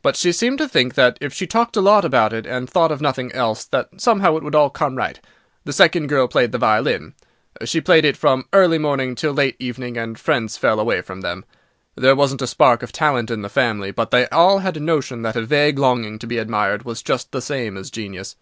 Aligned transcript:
But 0.00 0.16
she 0.16 0.32
seemed 0.32 0.56
to 0.56 0.68
think 0.70 0.94
that, 0.94 1.18
if 1.20 1.34
she 1.34 1.46
talked 1.46 1.76
a 1.76 1.82
lot 1.82 2.02
about 2.02 2.32
it, 2.32 2.46
and 2.46 2.66
thought 2.66 2.90
of 2.90 3.02
nothing 3.02 3.30
else, 3.32 3.62
that 3.66 3.90
somehow 4.00 4.38
it 4.38 4.42
would 4.42 4.54
all 4.54 4.70
come 4.70 4.96
right. 4.96 5.20
The 5.66 5.72
second 5.74 6.06
girl 6.06 6.28
played 6.28 6.52
the 6.52 6.56
violin. 6.56 7.12
She 7.62 7.82
played 7.82 8.06
it 8.06 8.16
from 8.16 8.46
early 8.54 8.78
morning 8.78 9.14
till 9.14 9.34
late 9.34 9.54
evening, 9.58 9.98
and 9.98 10.18
friends 10.18 10.56
fell 10.56 10.80
away 10.80 11.02
from 11.02 11.20
them. 11.20 11.44
There 11.94 12.16
wasn't 12.16 12.40
a 12.40 12.46
spark 12.46 12.82
of 12.82 12.90
talent 12.90 13.30
in 13.30 13.42
the 13.42 13.50
family, 13.50 13.90
but 13.90 14.10
they 14.12 14.26
all 14.28 14.60
had 14.60 14.78
a 14.78 14.80
notion 14.80 15.20
that 15.20 15.36
a 15.36 15.42
vague 15.42 15.78
longing 15.78 16.18
to 16.20 16.26
be 16.26 16.38
admired 16.38 16.86
was 16.86 17.02
just 17.02 17.32
the 17.32 17.42
same 17.42 17.76
as 17.76 17.90
genius. 17.90 18.34